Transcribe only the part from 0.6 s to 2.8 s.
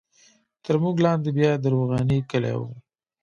تر موږ لاندې بیا د روغاني کلی وو.